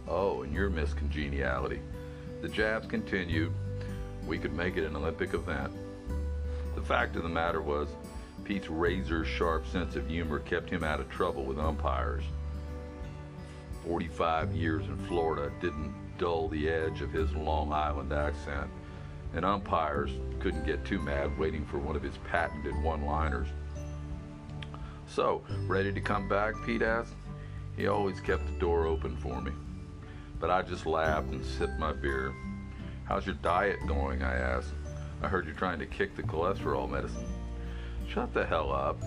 Oh, 0.07 0.43
and 0.43 0.53
your 0.53 0.69
Miss 0.69 0.93
Congeniality. 0.93 1.79
The 2.43 2.49
jabs 2.49 2.85
continued. 2.85 3.51
We 4.27 4.37
could 4.37 4.53
make 4.53 4.77
it 4.77 4.85
an 4.85 4.95
Olympic 4.95 5.33
event. 5.33 5.73
The 6.75 6.83
fact 6.83 7.15
of 7.15 7.23
the 7.23 7.29
matter 7.29 7.63
was, 7.63 7.89
Pete's 8.43 8.69
razor 8.69 9.25
sharp 9.25 9.65
sense 9.65 9.95
of 9.95 10.07
humor 10.07 10.37
kept 10.37 10.69
him 10.69 10.83
out 10.83 10.99
of 10.99 11.09
trouble 11.09 11.43
with 11.43 11.57
umpires. 11.57 12.23
45 13.85 14.55
years 14.55 14.85
in 14.85 14.97
Florida 15.07 15.51
didn't 15.61 15.93
dull 16.17 16.47
the 16.49 16.69
edge 16.69 17.01
of 17.01 17.11
his 17.11 17.33
Long 17.33 17.73
Island 17.73 18.13
accent, 18.13 18.69
and 19.33 19.43
umpires 19.43 20.11
couldn't 20.39 20.65
get 20.65 20.85
too 20.85 20.99
mad 20.99 21.37
waiting 21.37 21.65
for 21.65 21.77
one 21.77 21.95
of 21.95 22.03
his 22.03 22.17
patented 22.29 22.75
one 22.83 23.05
liners. 23.05 23.47
So, 25.07 25.41
ready 25.67 25.91
to 25.91 26.01
come 26.01 26.29
back? 26.29 26.53
Pete 26.65 26.81
asked. 26.81 27.15
He 27.75 27.87
always 27.87 28.19
kept 28.19 28.45
the 28.45 28.59
door 28.59 28.85
open 28.85 29.17
for 29.17 29.41
me. 29.41 29.51
But 30.39 30.49
I 30.49 30.61
just 30.61 30.85
laughed 30.85 31.31
and 31.31 31.45
sipped 31.45 31.79
my 31.79 31.91
beer. 31.91 32.33
How's 33.05 33.25
your 33.25 33.35
diet 33.35 33.79
going? 33.87 34.23
I 34.23 34.35
asked. 34.35 34.73
I 35.21 35.27
heard 35.27 35.45
you're 35.45 35.55
trying 35.55 35.79
to 35.79 35.85
kick 35.85 36.15
the 36.15 36.23
cholesterol 36.23 36.89
medicine. 36.89 37.25
Shut 38.07 38.33
the 38.33 38.45
hell 38.45 38.71
up. 38.71 39.01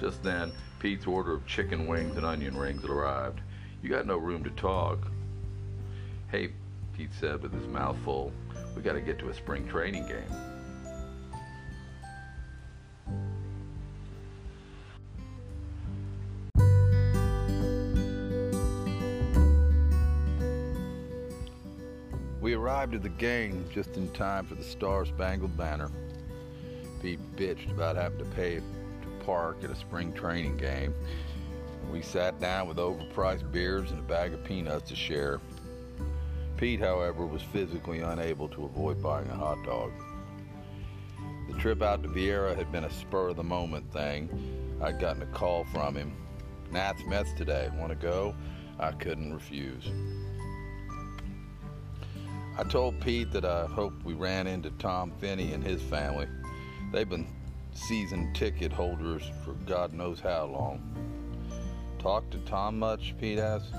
Just 0.00 0.22
then, 0.22 0.52
Pete's 0.78 1.06
order 1.06 1.34
of 1.34 1.46
chicken 1.46 1.86
wings 1.86 2.16
and 2.16 2.24
onion 2.24 2.56
rings 2.56 2.84
arrived. 2.84 3.40
You 3.84 3.90
got 3.90 4.06
no 4.06 4.16
room 4.16 4.42
to 4.44 4.50
talk. 4.52 4.98
Hey, 6.30 6.48
Pete 6.96 7.10
said 7.20 7.42
with 7.42 7.52
his 7.52 7.66
mouth 7.66 7.98
full, 8.02 8.32
we 8.74 8.80
got 8.80 8.94
to 8.94 9.02
get 9.02 9.18
to 9.18 9.28
a 9.28 9.34
spring 9.34 9.68
training 9.68 10.06
game. 10.06 10.22
We 22.40 22.54
arrived 22.54 22.94
at 22.94 23.02
the 23.02 23.10
game 23.10 23.66
just 23.70 23.98
in 23.98 24.10
time 24.12 24.46
for 24.46 24.54
the 24.54 24.64
Star 24.64 25.04
Spangled 25.04 25.58
Banner. 25.58 25.90
Pete 27.02 27.20
bitched 27.36 27.70
about 27.70 27.96
having 27.96 28.16
to 28.16 28.24
pay 28.24 28.54
to 28.56 29.26
park 29.26 29.58
at 29.62 29.68
a 29.68 29.76
spring 29.76 30.14
training 30.14 30.56
game. 30.56 30.94
We 31.90 32.02
sat 32.02 32.40
down 32.40 32.68
with 32.68 32.78
overpriced 32.78 33.50
beers 33.52 33.90
and 33.90 34.00
a 34.00 34.02
bag 34.02 34.34
of 34.34 34.44
peanuts 34.44 34.88
to 34.90 34.96
share. 34.96 35.40
Pete, 36.56 36.80
however, 36.80 37.26
was 37.26 37.42
physically 37.42 38.00
unable 38.00 38.48
to 38.48 38.64
avoid 38.64 39.02
buying 39.02 39.28
a 39.28 39.34
hot 39.34 39.64
dog. 39.64 39.92
The 41.48 41.58
trip 41.58 41.82
out 41.82 42.02
to 42.02 42.08
Viera 42.08 42.56
had 42.56 42.72
been 42.72 42.84
a 42.84 42.90
spur 42.90 43.28
of 43.28 43.36
the 43.36 43.44
moment 43.44 43.92
thing. 43.92 44.28
I'd 44.82 45.00
gotten 45.00 45.22
a 45.22 45.26
call 45.26 45.64
from 45.64 45.94
him. 45.94 46.16
Nats 46.70 47.02
Mets 47.06 47.32
today. 47.34 47.70
Want 47.76 47.90
to 47.90 47.96
go? 47.96 48.34
I 48.78 48.92
couldn't 48.92 49.32
refuse. 49.32 49.84
I 52.56 52.64
told 52.64 53.00
Pete 53.00 53.32
that 53.32 53.44
I 53.44 53.66
hoped 53.66 54.04
we 54.04 54.14
ran 54.14 54.46
into 54.46 54.70
Tom 54.72 55.12
Finney 55.18 55.52
and 55.52 55.62
his 55.62 55.82
family. 55.82 56.28
They've 56.92 57.08
been 57.08 57.26
season 57.72 58.32
ticket 58.32 58.72
holders 58.72 59.22
for 59.44 59.52
God 59.66 59.92
knows 59.92 60.20
how 60.20 60.46
long. 60.46 60.80
Talk 62.04 62.28
to 62.32 62.38
Tom 62.40 62.78
much? 62.78 63.14
Pete 63.18 63.38
asked. 63.38 63.72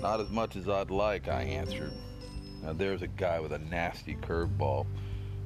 Not 0.00 0.20
as 0.20 0.30
much 0.30 0.56
as 0.56 0.70
I'd 0.70 0.90
like, 0.90 1.28
I 1.28 1.42
answered. 1.42 1.92
Now 2.62 2.72
there's 2.72 3.02
a 3.02 3.08
guy 3.08 3.38
with 3.40 3.52
a 3.52 3.58
nasty 3.58 4.14
curveball. 4.14 4.86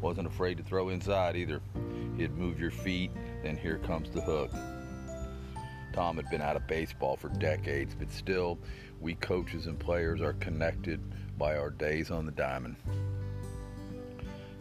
Wasn't 0.00 0.28
afraid 0.28 0.56
to 0.58 0.62
throw 0.62 0.90
inside 0.90 1.34
either. 1.34 1.60
He'd 2.16 2.38
move 2.38 2.60
your 2.60 2.70
feet, 2.70 3.10
then 3.42 3.56
here 3.56 3.78
comes 3.78 4.08
the 4.10 4.20
hook. 4.20 4.52
Tom 5.92 6.14
had 6.14 6.30
been 6.30 6.40
out 6.40 6.54
of 6.54 6.64
baseball 6.68 7.16
for 7.16 7.28
decades, 7.28 7.96
but 7.98 8.12
still, 8.12 8.56
we 9.00 9.16
coaches 9.16 9.66
and 9.66 9.76
players 9.76 10.20
are 10.20 10.34
connected 10.34 11.00
by 11.36 11.56
our 11.56 11.70
days 11.70 12.08
on 12.08 12.24
the 12.24 12.30
diamond. 12.30 12.76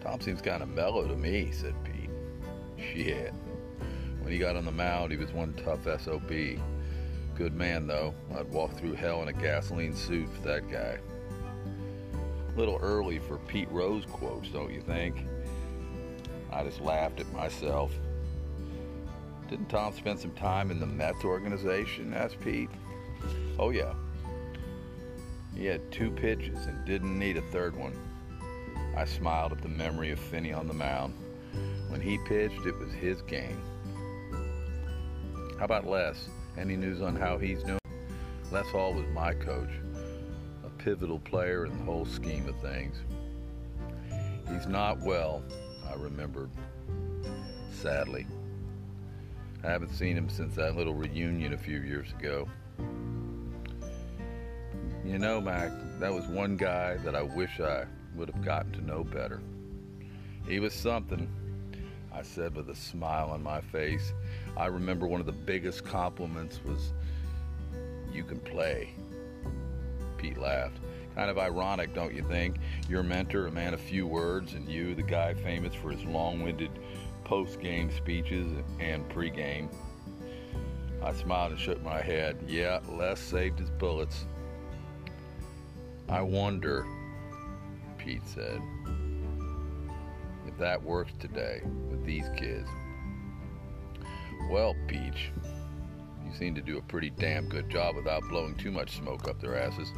Tom 0.02 0.20
seems 0.20 0.42
kind 0.42 0.64
of 0.64 0.70
mellow 0.70 1.08
to 1.08 1.16
me, 1.16 1.52
said 1.52 1.76
Pete. 1.84 2.10
Shit. 2.84 3.36
When 4.22 4.34
he 4.34 4.40
got 4.40 4.56
on 4.56 4.66
the 4.66 4.72
mound, 4.72 5.12
he 5.12 5.18
was 5.20 5.32
one 5.32 5.54
tough 5.54 5.84
SOB. 6.02 6.58
Good 7.44 7.56
man, 7.56 7.88
though. 7.88 8.16
I'd 8.38 8.50
walk 8.54 8.72
through 8.78 8.94
hell 8.94 9.22
in 9.22 9.28
a 9.28 9.34
gasoline 9.34 9.94
suit 9.94 10.30
for 10.30 10.48
that 10.48 10.72
guy. 10.72 10.98
A 12.48 12.58
little 12.58 12.80
early 12.82 13.20
for 13.20 13.38
Pete 13.38 13.70
Rose 13.70 14.06
quotes, 14.06 14.48
don't 14.48 14.72
you 14.72 14.80
think? 14.80 15.28
I 16.54 16.64
just 16.64 16.80
laughed 16.80 17.20
at 17.20 17.30
myself. 17.34 17.92
Didn't 19.50 19.68
Tom 19.68 19.92
spend 19.92 20.22
some 20.22 20.32
time 20.32 20.72
in 20.72 20.80
the 20.80 20.86
Mets 20.86 21.26
organization? 21.26 22.14
asked 22.14 22.40
Pete. 22.40 22.70
Oh, 23.60 23.72
yeah. 23.72 23.94
He 25.54 25.66
had 25.66 25.92
two 25.92 26.12
pitches 26.12 26.66
and 26.66 26.86
didn't 26.86 27.20
need 27.20 27.36
a 27.36 27.42
third 27.52 27.76
one. 27.76 27.94
I 28.96 29.04
smiled 29.04 29.52
at 29.52 29.62
the 29.62 29.68
memory 29.68 30.12
of 30.12 30.20
Finney 30.20 30.54
on 30.54 30.66
the 30.66 30.74
mound. 30.74 31.14
When 31.90 32.00
he 32.00 32.20
pitched, 32.20 32.66
it 32.66 32.78
was 32.78 32.94
his 32.94 33.22
game. 33.22 33.62
How 35.60 35.66
about 35.66 35.86
Les? 35.86 36.30
Any 36.58 36.76
news 36.76 37.02
on 37.02 37.16
how 37.16 37.38
he's 37.38 37.64
doing? 37.64 37.80
Les 38.52 38.66
Hall 38.68 38.94
was 38.94 39.06
my 39.08 39.34
coach. 39.34 39.72
A 40.64 40.70
pivotal 40.70 41.20
player 41.20 41.66
in 41.66 41.78
the 41.78 41.84
whole 41.84 42.06
scheme 42.06 42.48
of 42.48 42.60
things. 42.62 42.98
He's 44.52 44.68
not 44.68 45.00
well, 45.00 45.42
I 45.90 45.96
remember, 45.96 46.50
sadly. 47.72 48.28
I 49.64 49.72
haven't 49.72 49.96
seen 49.96 50.16
him 50.16 50.30
since 50.30 50.56
that 50.56 50.76
little 50.76 50.94
reunion 50.94 51.54
a 51.54 51.58
few 51.58 51.80
years 51.80 52.12
ago. 52.20 52.48
You 55.04 55.18
know, 55.18 55.42
Mac, 55.42 55.72
that 56.00 56.14
was 56.14 56.28
one 56.28 56.56
guy 56.56 56.98
that 56.98 57.16
I 57.16 57.24
wish 57.24 57.60
I 57.60 57.86
would 58.16 58.30
have 58.30 58.44
gotten 58.46 58.72
to 58.74 58.82
know 58.82 59.04
better. 59.04 59.42
He 60.48 60.60
was 60.60 60.74
something, 60.74 61.28
I 62.14 62.22
said 62.22 62.56
with 62.56 62.70
a 62.70 62.76
smile 62.76 63.30
on 63.32 63.42
my 63.42 63.60
face. 63.60 64.14
I 64.56 64.68
remember 64.68 65.08
one 65.08 65.20
of 65.20 65.26
the 65.26 65.32
biggest 65.32 65.84
compliments 65.84 66.62
was, 66.64 66.94
You 68.12 68.24
can 68.24 68.40
play. 68.40 68.94
Pete 70.18 70.38
laughed. 70.38 70.80
Kind 71.16 71.30
of 71.30 71.38
ironic, 71.38 71.94
don't 71.94 72.14
you 72.14 72.24
think? 72.24 72.58
Your 72.90 73.04
mentor, 73.04 73.48
a 73.48 73.52
man 73.52 73.74
of 73.74 73.82
few 73.82 74.08
words, 74.08 74.54
and 74.54 74.70
you, 74.70 74.96
the 74.96 75.04
guy 75.04 75.34
famous 75.34 75.74
for 75.74 75.92
his 75.92 76.04
long 76.06 76.42
winded 76.42 76.72
post 77.24 77.60
game 77.60 77.92
speeches 77.92 78.48
and 78.80 79.08
pre 79.10 79.30
game. 79.30 79.70
I 81.04 81.14
smiled 81.14 81.52
and 81.52 81.60
shook 81.60 81.84
my 81.84 82.02
head. 82.02 82.38
Yeah, 82.48 82.80
Les 82.90 83.20
saved 83.20 83.60
his 83.60 83.70
bullets. 83.70 84.26
I 86.10 86.22
wonder, 86.22 86.86
Pete 87.98 88.26
said, 88.26 88.62
that 90.64 90.82
works 90.82 91.12
today 91.20 91.62
with 91.90 92.06
these 92.06 92.24
kids. 92.38 92.70
Well, 94.50 94.74
Peach, 94.88 95.30
you 96.26 96.34
seem 96.40 96.56
to 96.56 96.62
do 96.62 96.78
a 96.78 96.82
pretty 96.82 97.10
damn 97.10 97.50
good 97.50 97.70
job 97.70 97.98
without 97.98 98.24
blowing 98.30 98.56
too 98.56 98.72
much 98.72 98.96
smoke 98.96 99.28
up 99.28 99.42
their 99.42 99.62
asses. 99.62 99.92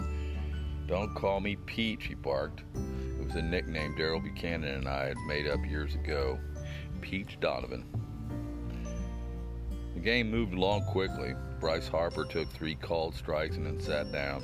Don't 0.87 1.13
call 1.13 1.39
me 1.39 1.55
Peach, 1.67 2.05
he 2.05 2.15
barked. 2.15 2.63
It 2.73 3.23
was 3.23 3.35
a 3.35 3.43
nickname 3.43 3.93
Daryl 3.95 4.23
Buchanan 4.23 4.73
and 4.73 4.89
I 4.89 5.05
had 5.05 5.17
made 5.27 5.45
up 5.45 5.63
years 5.69 5.93
ago. 5.93 6.39
Peach 6.99 7.37
Donovan. 7.39 7.85
The 9.93 9.99
game 9.99 10.31
moved 10.31 10.55
along 10.55 10.85
quickly. 10.85 11.35
Bryce 11.59 11.87
Harper 11.87 12.25
took 12.25 12.49
three 12.49 12.73
called 12.73 13.13
strikes 13.13 13.55
and 13.55 13.67
then 13.67 13.79
sat 13.79 14.11
down. 14.11 14.41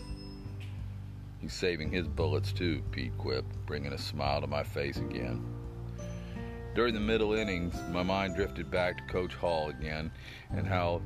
He's 1.40 1.54
saving 1.54 1.90
his 1.90 2.08
bullets 2.08 2.54
too, 2.54 2.84
Pete 2.92 3.18
quipped, 3.18 3.56
bringing 3.66 3.94
a 3.94 3.98
smile 3.98 4.40
to 4.42 4.46
my 4.46 4.62
face 4.62 4.98
again. 4.98 5.44
During 6.74 6.94
the 6.94 7.02
middle 7.02 7.34
innings, 7.34 7.76
my 7.92 8.02
mind 8.02 8.36
drifted 8.36 8.72
back 8.72 8.98
to 8.98 9.12
Coach 9.12 9.34
Hall 9.36 9.68
again 9.68 10.10
and 10.56 10.66
how 10.66 11.02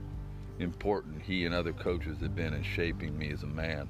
important 0.60 1.24
he 1.24 1.46
and 1.46 1.56
other 1.56 1.74
coaches 1.74 2.20
had 2.20 2.36
been 2.36 2.54
in 2.54 2.62
shaping 2.62 3.18
me 3.18 3.32
as 3.32 3.42
a 3.42 3.48
man. 3.48 3.90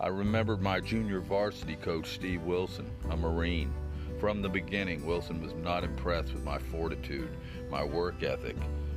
I 0.00 0.08
remembered 0.08 0.60
my 0.60 0.80
junior 0.80 1.20
varsity 1.20 1.76
coach, 1.76 2.08
Steve 2.08 2.42
Wilson, 2.42 2.90
a 3.08 3.16
Marine. 3.16 3.72
From 4.18 4.42
the 4.42 4.48
beginning, 4.48 5.06
Wilson 5.06 5.40
was 5.40 5.54
not 5.54 5.84
impressed 5.84 6.32
with 6.32 6.42
my 6.42 6.58
fortitude, 6.58 7.30
my 7.70 7.84
work 7.84 8.24
ethic, 8.24 8.56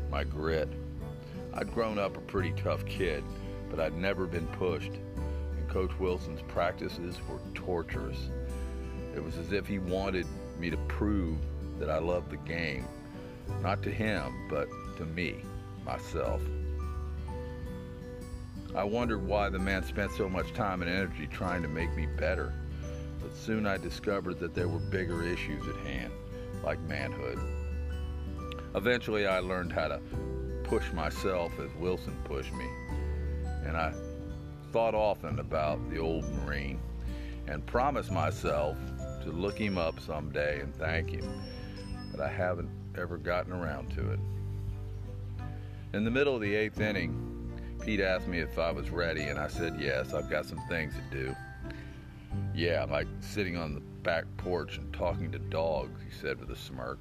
my 0.09 0.23
grit. 0.23 0.69
I'd 1.53 1.71
grown 1.75 1.99
up 1.99 2.17
a 2.17 2.21
pretty 2.21 2.53
tough 2.53 2.83
kid, 2.87 3.23
but 3.69 3.79
I'd 3.79 3.95
never 3.95 4.25
been 4.25 4.47
pushed, 4.47 4.93
and 4.93 5.69
Coach 5.69 5.91
Wilson's 5.99 6.41
practices 6.47 7.19
were 7.29 7.39
torturous. 7.53 8.31
It 9.15 9.23
was 9.23 9.37
as 9.37 9.51
if 9.51 9.67
he 9.67 9.77
wanted 9.77 10.25
me 10.57 10.71
to 10.71 10.77
prove 10.87 11.37
that 11.79 11.89
I 11.89 11.99
loved 11.99 12.29
the 12.31 12.37
game, 12.37 12.87
not 13.61 13.83
to 13.83 13.91
him, 13.91 14.47
but 14.49 14.67
to 14.97 15.05
me, 15.05 15.43
myself. 15.85 16.41
I 18.75 18.83
wondered 18.83 19.25
why 19.25 19.49
the 19.49 19.59
man 19.59 19.83
spent 19.83 20.11
so 20.13 20.27
much 20.27 20.51
time 20.53 20.81
and 20.81 20.89
energy 20.89 21.27
trying 21.27 21.61
to 21.61 21.67
make 21.67 21.95
me 21.95 22.07
better. 22.17 22.53
But 23.21 23.35
soon 23.35 23.67
I 23.67 23.77
discovered 23.77 24.39
that 24.39 24.55
there 24.55 24.67
were 24.67 24.79
bigger 24.79 25.23
issues 25.23 25.67
at 25.67 25.75
hand, 25.85 26.11
like 26.63 26.79
manhood. 26.81 27.39
Eventually, 28.75 29.27
I 29.27 29.39
learned 29.39 29.71
how 29.71 29.89
to 29.89 30.01
push 30.63 30.91
myself 30.91 31.51
as 31.59 31.69
Wilson 31.75 32.17
pushed 32.23 32.51
me. 32.53 32.65
And 33.65 33.77
I 33.77 33.93
thought 34.71 34.95
often 34.95 35.39
about 35.39 35.87
the 35.91 35.99
old 35.99 36.25
Marine 36.33 36.79
and 37.47 37.63
promised 37.65 38.11
myself 38.11 38.75
to 39.23 39.31
look 39.31 39.57
him 39.57 39.77
up 39.77 39.99
someday 39.99 40.61
and 40.61 40.75
thank 40.75 41.11
him. 41.11 41.29
But 42.13 42.21
I 42.21 42.29
haven't 42.29 42.69
ever 42.97 43.17
gotten 43.17 43.51
around 43.51 43.89
to 43.95 44.11
it. 44.11 44.19
In 45.93 46.05
the 46.05 46.11
middle 46.11 46.35
of 46.35 46.41
the 46.41 46.55
eighth 46.55 46.79
inning, 46.79 47.51
Pete 47.83 47.99
asked 47.99 48.27
me 48.27 48.39
if 48.39 48.57
I 48.57 48.71
was 48.71 48.89
ready, 48.91 49.23
and 49.23 49.37
I 49.37 49.47
said 49.47 49.75
yes. 49.79 50.13
I've 50.13 50.29
got 50.29 50.45
some 50.45 50.61
things 50.69 50.93
to 50.93 51.17
do. 51.17 51.35
Yeah, 52.55 52.85
like 52.89 53.07
sitting 53.19 53.57
on 53.57 53.73
the 53.73 53.81
back 54.03 54.25
porch 54.37 54.77
and 54.77 54.93
talking 54.93 55.31
to 55.31 55.39
dogs, 55.39 55.99
he 56.01 56.11
said 56.15 56.39
with 56.39 56.49
a 56.51 56.55
smirk. 56.55 56.99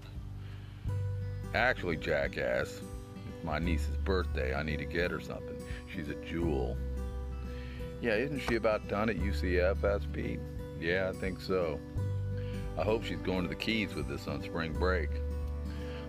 Actually, 1.55 1.99
jackass, 1.99 2.81
it's 3.29 3.45
my 3.45 3.59
niece's 3.59 3.97
birthday. 3.99 4.55
I 4.55 4.63
need 4.63 4.79
to 4.79 4.87
get 4.87 5.11
her 5.11 5.21
something. 5.21 5.57
She's 5.95 6.09
a 6.09 6.15
jewel. 6.17 6.77
Yeah, 8.01 8.15
isn't 8.15 8.41
she 8.41 8.57
about 8.57 8.89
done 8.89 9.11
at 9.11 9.17
UCF? 9.17 9.85
asked 9.85 10.13
Pete. 10.13 10.41
Yeah, 10.81 11.13
I 11.15 11.19
think 11.19 11.41
so. 11.41 11.79
I 12.79 12.83
hope 12.83 13.05
she's 13.05 13.21
going 13.21 13.43
to 13.43 13.49
the 13.49 13.55
Keys 13.55 13.95
with 13.95 14.11
us 14.11 14.27
on 14.29 14.43
spring 14.43 14.73
break. 14.73 15.11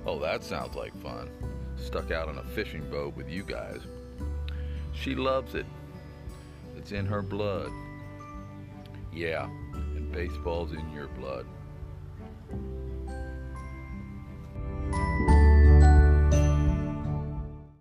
Oh, 0.06 0.20
that 0.20 0.44
sounds 0.44 0.76
like 0.76 0.96
fun. 1.02 1.30
Stuck 1.76 2.12
out 2.12 2.28
on 2.28 2.38
a 2.38 2.44
fishing 2.44 2.90
boat 2.90 3.16
with 3.16 3.30
you 3.30 3.44
guys. 3.44 3.82
She 4.94 5.16
loves 5.16 5.56
it. 5.56 5.66
It's 6.78 6.92
in 6.92 7.06
her 7.06 7.22
blood. 7.22 7.72
Yeah, 9.14 9.46
and 9.74 10.12
baseball's 10.12 10.72
in 10.72 10.92
your 10.92 11.08
blood. 11.08 11.46